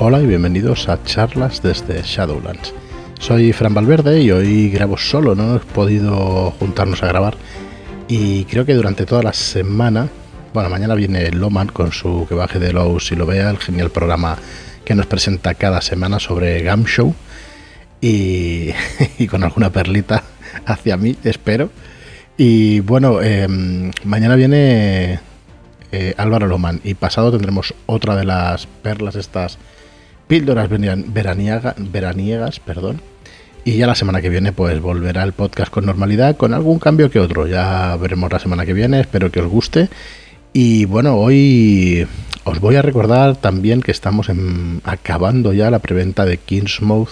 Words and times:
Hola 0.00 0.20
y 0.20 0.26
bienvenidos 0.26 0.88
a 0.88 1.02
charlas 1.02 1.60
desde 1.60 2.02
Shadowlands. 2.04 2.72
Soy 3.18 3.52
Fran 3.52 3.74
Valverde 3.74 4.22
y 4.22 4.30
hoy 4.30 4.70
grabo 4.70 4.96
solo, 4.96 5.34
no 5.34 5.42
hemos 5.42 5.64
podido 5.64 6.52
juntarnos 6.52 7.02
a 7.02 7.08
grabar. 7.08 7.36
Y 8.06 8.44
creo 8.44 8.64
que 8.64 8.74
durante 8.74 9.06
toda 9.06 9.24
la 9.24 9.32
semana, 9.32 10.08
bueno, 10.54 10.70
mañana 10.70 10.94
viene 10.94 11.32
Loman 11.32 11.66
con 11.66 11.90
su 11.90 12.26
que 12.28 12.36
baje 12.36 12.60
de 12.60 12.72
Lowe's 12.72 13.10
y 13.10 13.16
lo 13.16 13.26
vea, 13.26 13.50
el 13.50 13.58
genial 13.58 13.90
programa 13.90 14.38
que 14.84 14.94
nos 14.94 15.06
presenta 15.06 15.54
cada 15.54 15.80
semana 15.80 16.20
sobre 16.20 16.62
Gam 16.62 16.84
Show. 16.84 17.12
Y, 18.00 18.72
con 19.28 19.42
alguna 19.42 19.70
perlita 19.70 20.22
hacia 20.64 20.96
mí, 20.96 21.16
espero. 21.24 21.70
Y 22.36 22.78
bueno, 22.80 23.20
em, 23.20 23.90
mañana 24.04 24.36
viene 24.36 25.18
eh, 25.90 26.14
Álvaro 26.16 26.46
Loman 26.46 26.80
y 26.84 26.94
pasado 26.94 27.32
tendremos 27.32 27.74
otra 27.86 28.14
de 28.14 28.24
las 28.24 28.68
perlas 28.68 29.16
estas 29.16 29.58
píldoras 30.28 30.68
veraniegas, 30.70 32.60
perdón. 32.60 33.00
Y 33.64 33.76
ya 33.76 33.86
la 33.86 33.94
semana 33.94 34.22
que 34.22 34.28
viene 34.28 34.52
pues 34.52 34.80
volverá 34.80 35.24
el 35.24 35.32
podcast 35.32 35.70
con 35.70 35.84
normalidad, 35.84 36.36
con 36.36 36.54
algún 36.54 36.78
cambio 36.78 37.10
que 37.10 37.18
otro. 37.18 37.46
Ya 37.46 37.96
veremos 37.96 38.30
la 38.32 38.38
semana 38.38 38.64
que 38.64 38.72
viene, 38.72 39.00
espero 39.00 39.30
que 39.32 39.40
os 39.40 39.48
guste. 39.48 39.88
Y 40.52 40.84
bueno, 40.84 41.16
hoy 41.16 42.06
os 42.44 42.60
voy 42.60 42.76
a 42.76 42.82
recordar 42.82 43.36
también 43.36 43.82
que 43.82 43.90
estamos 43.90 44.30
acabando 44.84 45.52
ya 45.52 45.70
la 45.70 45.80
preventa 45.80 46.24
de 46.24 46.38
Kingsmouth 46.38 47.10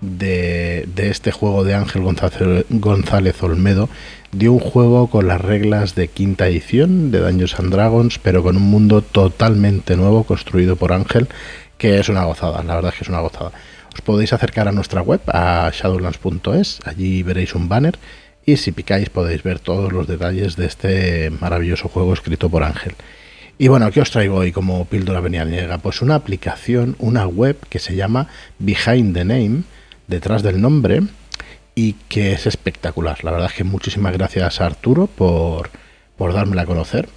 de, 0.00 0.88
de, 0.94 1.10
este 1.10 1.32
juego 1.32 1.64
de 1.64 1.74
Ángel 1.74 2.02
González, 2.02 2.66
González, 2.70 3.42
Olmedo, 3.42 3.88
de 4.32 4.48
un 4.48 4.60
juego 4.60 5.08
con 5.08 5.26
las 5.26 5.40
reglas 5.40 5.94
de 5.94 6.08
quinta 6.08 6.48
edición 6.48 7.10
de 7.10 7.18
Dungeons 7.18 7.58
and 7.58 7.72
Dragons, 7.72 8.18
pero 8.18 8.42
con 8.42 8.56
un 8.56 8.62
mundo 8.62 9.02
totalmente 9.02 9.96
nuevo 9.96 10.24
construido 10.24 10.76
por 10.76 10.92
Ángel 10.92 11.28
que 11.80 11.98
es 11.98 12.10
una 12.10 12.24
gozada, 12.24 12.62
la 12.62 12.74
verdad 12.74 12.92
es 12.92 12.98
que 12.98 13.04
es 13.04 13.08
una 13.08 13.20
gozada. 13.20 13.52
Os 13.94 14.02
podéis 14.02 14.34
acercar 14.34 14.68
a 14.68 14.72
nuestra 14.72 15.00
web, 15.00 15.22
a 15.28 15.70
shadowlands.es, 15.72 16.80
allí 16.84 17.22
veréis 17.22 17.54
un 17.54 17.70
banner 17.70 17.98
y 18.44 18.58
si 18.58 18.70
picáis 18.70 19.08
podéis 19.08 19.42
ver 19.42 19.60
todos 19.60 19.90
los 19.90 20.06
detalles 20.06 20.56
de 20.56 20.66
este 20.66 21.30
maravilloso 21.30 21.88
juego 21.88 22.12
escrito 22.12 22.50
por 22.50 22.64
Ángel. 22.64 22.94
Y 23.56 23.68
bueno, 23.68 23.90
¿qué 23.90 24.02
os 24.02 24.10
traigo 24.10 24.36
hoy 24.36 24.52
como 24.52 24.84
píldora 24.84 25.20
venianiega? 25.20 25.78
Pues 25.78 26.02
una 26.02 26.16
aplicación, 26.16 26.96
una 26.98 27.26
web 27.26 27.56
que 27.70 27.78
se 27.78 27.96
llama 27.96 28.28
Behind 28.58 29.14
the 29.14 29.24
Name, 29.24 29.62
detrás 30.06 30.42
del 30.42 30.60
nombre, 30.60 31.00
y 31.74 31.94
que 32.10 32.32
es 32.32 32.46
espectacular. 32.46 33.24
La 33.24 33.30
verdad 33.30 33.48
es 33.48 33.56
que 33.56 33.64
muchísimas 33.64 34.12
gracias 34.12 34.60
a 34.60 34.66
Arturo 34.66 35.06
por, 35.06 35.70
por 36.18 36.34
dármela 36.34 36.62
a 36.62 36.66
conocer, 36.66 37.08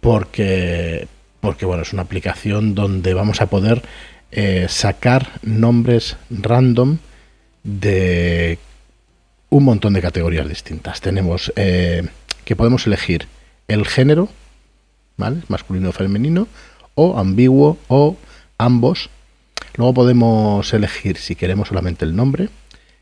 porque, 0.00 1.08
porque 1.40 1.66
bueno, 1.66 1.82
es 1.82 1.92
una 1.92 2.02
aplicación 2.02 2.74
donde 2.74 3.14
vamos 3.14 3.40
a 3.40 3.46
poder 3.46 3.82
eh, 4.32 4.66
sacar 4.68 5.28
nombres 5.42 6.16
random 6.30 6.98
de 7.64 8.58
un 9.48 9.64
montón 9.64 9.92
de 9.92 10.02
categorías 10.02 10.48
distintas. 10.48 11.00
Tenemos 11.00 11.52
eh, 11.56 12.06
que 12.44 12.56
podemos 12.56 12.86
elegir 12.86 13.26
el 13.68 13.86
género, 13.86 14.28
¿vale? 15.16 15.42
Masculino 15.48 15.90
o 15.90 15.92
femenino, 15.92 16.48
o 16.94 17.18
ambiguo, 17.18 17.78
o 17.88 18.16
ambos. 18.58 19.10
Luego 19.76 19.94
podemos 19.94 20.72
elegir 20.72 21.16
si 21.16 21.34
queremos 21.34 21.68
solamente 21.68 22.04
el 22.04 22.14
nombre, 22.14 22.48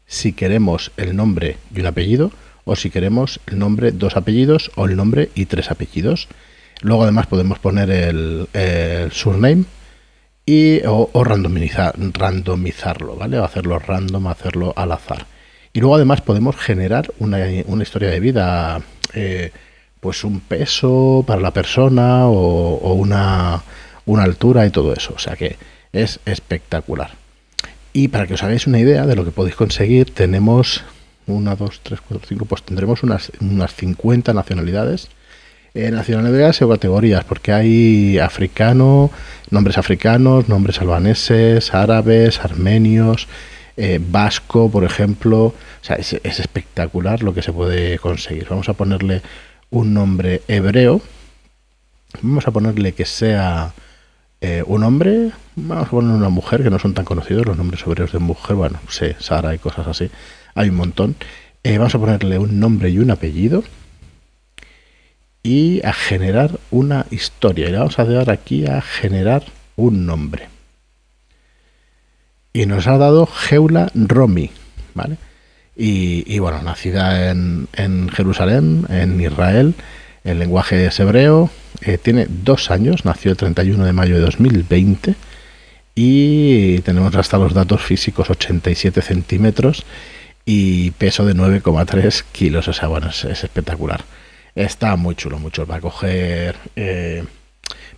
si 0.06 0.32
queremos 0.32 0.92
el 0.96 1.14
nombre 1.14 1.58
y 1.74 1.80
un 1.80 1.86
apellido, 1.86 2.32
o 2.64 2.76
si 2.76 2.90
queremos 2.90 3.40
el 3.46 3.58
nombre, 3.58 3.92
dos 3.92 4.16
apellidos, 4.16 4.70
o 4.76 4.86
el 4.86 4.96
nombre 4.96 5.30
y 5.34 5.46
tres 5.46 5.70
apellidos. 5.70 6.28
Luego 6.80 7.02
además 7.02 7.26
podemos 7.26 7.58
poner 7.58 7.90
el, 7.90 8.48
surname 9.12 9.64
y, 10.46 10.80
o, 10.86 11.24
randomizar, 11.24 11.94
randomizarlo, 11.96 13.16
¿vale? 13.16 13.38
O 13.38 13.44
hacerlo 13.44 13.78
random, 13.78 14.26
hacerlo 14.28 14.72
al 14.76 14.92
azar. 14.92 15.26
Y 15.72 15.80
luego 15.80 15.96
además 15.96 16.20
podemos 16.20 16.56
generar 16.56 17.10
una, 17.18 17.48
historia 17.82 18.10
de 18.10 18.20
vida, 18.20 18.80
eh, 19.12 19.52
pues 20.00 20.24
un 20.24 20.40
peso 20.40 21.24
para 21.26 21.40
la 21.40 21.52
persona 21.52 22.26
o, 22.26 22.92
una, 22.94 23.62
una 24.06 24.22
altura 24.22 24.66
y 24.66 24.70
todo 24.70 24.94
eso. 24.94 25.14
O 25.14 25.18
sea 25.18 25.36
que 25.36 25.56
es 25.92 26.20
espectacular. 26.24 27.10
Y 27.92 28.08
para 28.08 28.26
que 28.26 28.34
os 28.34 28.42
hagáis 28.42 28.66
una 28.66 28.78
idea 28.78 29.06
de 29.06 29.16
lo 29.16 29.24
que 29.24 29.32
podéis 29.32 29.56
conseguir, 29.56 30.14
tenemos 30.14 30.84
una, 31.26 31.56
dos, 31.56 31.80
tres, 31.82 32.00
cuatro, 32.00 32.26
cinco, 32.26 32.44
pues 32.44 32.62
tendremos 32.62 33.02
unas, 33.02 33.32
unas 33.40 33.74
50 33.74 34.32
nacionalidades 34.32 35.08
eh, 35.74 35.90
nacionalidades 35.90 36.62
o 36.62 36.68
categorías, 36.68 37.24
porque 37.24 37.52
hay 37.52 38.18
africano, 38.18 39.10
nombres 39.50 39.76
africanos, 39.76 40.48
nombres 40.48 40.80
albaneses, 40.80 41.74
árabes, 41.74 42.40
armenios, 42.40 43.28
eh, 43.76 44.00
vasco, 44.00 44.70
por 44.70 44.84
ejemplo. 44.84 45.44
O 45.46 45.54
sea, 45.82 45.96
es, 45.96 46.14
espectacular 46.14 47.22
lo 47.22 47.34
que 47.34 47.42
se 47.42 47.52
puede 47.52 47.98
conseguir. 47.98 48.46
Vamos 48.48 48.68
a 48.68 48.72
ponerle 48.72 49.22
un 49.70 49.92
nombre 49.92 50.42
hebreo. 50.48 51.02
Vamos 52.22 52.48
a 52.48 52.50
ponerle 52.50 52.92
que 52.92 53.04
sea 53.04 53.74
eh, 54.40 54.64
un 54.66 54.82
hombre. 54.84 55.32
Vamos 55.54 55.88
a 55.88 55.90
poner 55.90 56.12
una 56.12 56.30
mujer, 56.30 56.62
que 56.62 56.70
no 56.70 56.78
son 56.78 56.94
tan 56.94 57.04
conocidos 57.04 57.46
los 57.46 57.58
nombres 57.58 57.86
hebreos 57.86 58.12
de 58.12 58.18
mujer. 58.20 58.56
Bueno, 58.56 58.80
sé, 58.88 59.16
Sara 59.18 59.54
y 59.54 59.58
cosas 59.58 59.86
así. 59.86 60.10
Hay 60.54 60.70
un 60.70 60.76
montón. 60.76 61.16
vamos 61.62 61.94
a 61.94 61.98
ponerle 61.98 62.38
un 62.38 62.58
nombre 62.58 62.88
y 62.88 62.98
un 62.98 63.10
apellido 63.10 63.62
y 65.42 65.84
a 65.84 65.92
generar 65.92 66.58
una 66.70 67.06
historia. 67.10 67.68
Y 67.68 67.72
vamos 67.72 67.98
a 67.98 68.04
dar 68.04 68.30
aquí 68.30 68.66
a 68.66 68.80
generar 68.80 69.44
un 69.76 70.06
nombre. 70.06 70.48
Y 72.52 72.66
nos 72.66 72.86
ha 72.86 72.98
dado 72.98 73.26
Geula 73.26 73.90
Romi, 73.94 74.50
¿vale? 74.94 75.16
Y, 75.80 76.40
bueno, 76.40 76.60
nacida 76.62 77.30
en, 77.30 77.68
en, 77.72 78.08
Jerusalén, 78.08 78.84
en 78.88 79.20
Israel, 79.20 79.74
el 80.24 80.40
lenguaje 80.40 80.84
es 80.84 80.98
hebreo, 80.98 81.50
eh, 81.82 81.98
tiene 81.98 82.26
dos 82.28 82.72
años, 82.72 83.04
nació 83.04 83.30
el 83.30 83.36
31 83.36 83.84
de 83.84 83.92
mayo 83.92 84.16
de 84.16 84.22
2020 84.22 85.14
y 85.94 86.80
tenemos 86.80 87.14
hasta 87.14 87.38
los 87.38 87.54
datos 87.54 87.80
físicos 87.82 88.28
87 88.28 89.02
centímetros 89.02 89.84
y 90.44 90.90
peso 90.92 91.24
de 91.24 91.36
9,3 91.36 92.24
kilos, 92.32 92.66
o 92.66 92.72
sea, 92.72 92.88
bueno, 92.88 93.08
es 93.10 93.24
espectacular. 93.24 94.02
Está 94.58 94.96
muy 94.96 95.14
chulo, 95.14 95.38
mucho 95.38 95.68
para 95.68 95.80
coger, 95.80 96.56
eh, 96.74 97.22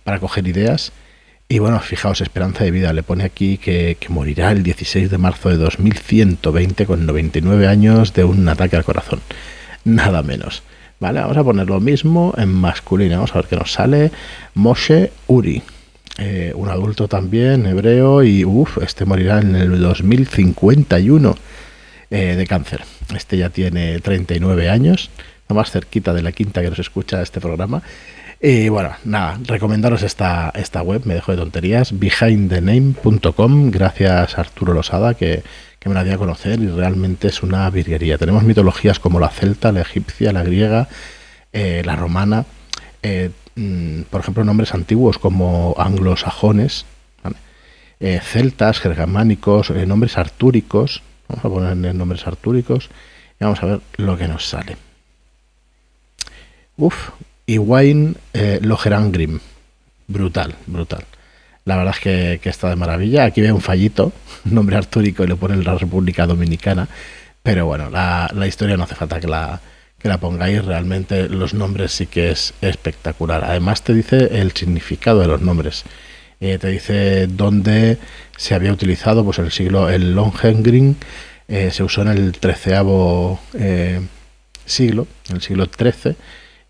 para 0.03 0.19
coger 0.19 0.47
ideas. 0.47 0.91
Y 1.49 1.57
bueno, 1.57 1.79
fijaos, 1.79 2.21
esperanza 2.21 2.63
de 2.63 2.69
vida. 2.69 2.93
Le 2.93 3.01
pone 3.01 3.23
aquí 3.23 3.57
que, 3.57 3.97
morirá 4.09 4.51
el 4.51 4.61
16 4.61 5.09
de 5.09 5.17
marzo 5.17 5.49
de 5.49 5.57
2120 5.57 6.85
con 6.85 7.07
99 7.07 7.67
años 7.67 8.13
de 8.13 8.25
un 8.25 8.47
ataque 8.47 8.75
al 8.75 8.83
corazón. 8.83 9.21
Nada 9.85 10.21
menos. 10.21 10.61
Vale, 10.99 11.21
vamos 11.21 11.37
a 11.37 11.43
poner 11.43 11.65
lo 11.65 11.79
mismo 11.79 12.31
en 12.37 12.49
masculino. 12.49 13.15
Vamos 13.15 13.31
a 13.31 13.39
ver 13.39 13.45
qué 13.45 13.55
nos 13.55 13.71
sale. 13.71 14.11
Moshe 14.53 15.11
Uri. 15.25 15.63
Eh, 16.19 16.53
un 16.53 16.69
adulto 16.69 17.07
también, 17.07 17.65
hebreo, 17.65 18.21
y 18.21 18.45
uff, 18.45 18.77
este 18.83 19.05
morirá 19.05 19.39
en 19.39 19.55
el 19.55 19.81
2051 19.81 21.35
eh, 22.11 22.35
de 22.35 22.45
cáncer. 22.45 22.83
Este 23.15 23.39
ya 23.39 23.49
tiene 23.49 23.99
39 23.99 24.69
años 24.69 25.09
más 25.53 25.71
cerquita 25.71 26.13
de 26.13 26.21
la 26.21 26.31
quinta 26.31 26.61
que 26.61 26.69
nos 26.69 26.79
escucha 26.79 27.21
este 27.21 27.39
programa. 27.39 27.81
Y 28.43 28.69
bueno, 28.69 28.89
nada, 29.03 29.37
recomendaros 29.45 30.01
esta, 30.01 30.51
esta 30.55 30.81
web, 30.81 31.03
me 31.05 31.13
dejo 31.13 31.31
de 31.31 31.37
tonterías, 31.37 31.99
behindthename.com, 31.99 33.69
gracias 33.69 34.35
a 34.35 34.41
Arturo 34.41 34.73
Losada 34.73 35.13
que, 35.13 35.43
me 35.85 35.93
la 35.93 36.03
dio 36.03 36.15
a 36.15 36.17
conocer 36.17 36.59
y 36.59 36.67
realmente 36.67 37.27
es 37.27 37.43
una 37.43 37.69
virguería. 37.69 38.17
Tenemos 38.17 38.41
mitologías 38.43 38.97
como 38.97 39.19
la 39.19 39.29
celta, 39.29 39.71
la 39.71 39.81
egipcia, 39.81 40.33
la 40.33 40.43
griega, 40.43 40.87
eh, 41.53 41.83
la 41.85 41.95
romana, 41.95 42.45
eh, 43.03 43.29
mm, 43.55 44.01
por 44.09 44.21
ejemplo, 44.21 44.43
nombres 44.43 44.73
antiguos 44.73 45.19
como 45.19 45.75
anglosajones, 45.77 46.85
eh, 47.99 48.19
celtas, 48.23 48.79
germánicos, 48.79 49.69
nombres 49.69 50.17
artúricos, 50.17 51.03
vamos 51.29 51.45
a 51.45 51.49
poner 51.49 51.93
nombres 51.93 52.25
artúricos 52.25 52.89
y 53.39 53.43
vamos 53.43 53.61
a 53.61 53.67
ver 53.67 53.81
lo 53.97 54.17
que 54.17 54.27
nos 54.27 54.47
sale. 54.47 54.90
Uf, 56.77 57.11
y 57.45 57.57
Wayne 57.57 58.15
eh. 58.33 58.59
Brutal, 60.07 60.55
brutal. 60.67 61.05
La 61.65 61.77
verdad 61.77 61.93
es 61.95 62.39
que, 62.39 62.49
está 62.49 62.69
de 62.69 62.75
maravilla. 62.75 63.25
Aquí 63.25 63.41
ve 63.41 63.51
un 63.51 63.61
fallito, 63.61 64.11
nombre 64.45 64.77
artúrico 64.77 65.23
y 65.23 65.27
le 65.27 65.35
pone 65.35 65.57
la 65.57 65.75
República 65.75 66.25
Dominicana. 66.25 66.87
Pero 67.43 67.65
bueno, 67.65 67.89
la, 67.89 68.47
historia 68.47 68.77
no 68.77 68.83
hace 68.83 68.95
falta 68.95 69.19
que 69.19 69.27
la, 69.27 69.61
que 69.97 70.09
la 70.09 70.19
pongáis. 70.19 70.63
Realmente 70.63 71.29
los 71.29 71.53
nombres 71.53 71.91
sí 71.91 72.07
que 72.07 72.31
es 72.31 72.53
espectacular. 72.61 73.43
Además 73.43 73.83
te 73.83 73.93
dice 73.93 74.39
el 74.39 74.51
significado 74.51 75.19
de 75.19 75.27
los 75.27 75.41
nombres. 75.41 75.83
Eh, 76.39 76.57
te 76.57 76.69
dice 76.69 77.27
dónde 77.27 77.99
se 78.35 78.55
había 78.55 78.73
utilizado, 78.73 79.23
pues 79.23 79.37
el 79.39 79.51
siglo, 79.51 79.89
el 79.89 80.17
eh, 81.47 81.69
se 81.71 81.83
usó 81.83 82.01
en 82.01 82.07
el 82.07 82.31
treceavo 82.31 83.39
eh, 83.53 84.01
siglo, 84.65 85.07
en 85.29 85.35
el 85.35 85.41
siglo 85.41 85.65
XIII 85.65 86.15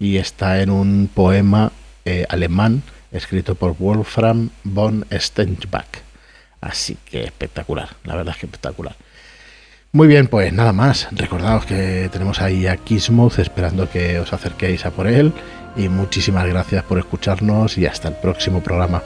y 0.01 0.17
está 0.17 0.61
en 0.63 0.71
un 0.71 1.09
poema 1.13 1.71
eh, 2.05 2.25
alemán 2.27 2.81
escrito 3.11 3.53
por 3.53 3.77
Wolfram 3.77 4.49
von 4.63 5.05
Stenbach. 5.11 6.01
Así 6.59 6.97
que 7.05 7.23
espectacular, 7.23 7.89
la 8.03 8.15
verdad 8.15 8.33
es 8.33 8.39
que 8.39 8.47
espectacular. 8.47 8.95
Muy 9.91 10.07
bien, 10.07 10.27
pues 10.27 10.53
nada 10.53 10.73
más. 10.73 11.07
Recordaos 11.11 11.65
que 11.67 12.09
tenemos 12.11 12.41
ahí 12.41 12.65
a 12.65 12.77
Kismuth 12.77 13.37
esperando 13.37 13.89
que 13.91 14.19
os 14.19 14.33
acerquéis 14.33 14.87
a 14.87 14.91
por 14.91 15.05
él. 15.05 15.33
Y 15.75 15.87
muchísimas 15.87 16.47
gracias 16.47 16.83
por 16.83 16.97
escucharnos 16.97 17.77
y 17.77 17.85
hasta 17.85 18.07
el 18.07 18.15
próximo 18.15 18.61
programa. 18.63 19.03